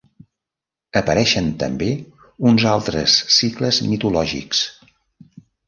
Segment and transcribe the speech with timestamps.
[1.01, 1.91] Apareixen també
[2.53, 4.67] uns altres cicles mitològics.